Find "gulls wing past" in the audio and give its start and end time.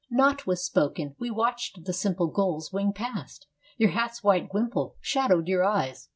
2.25-3.45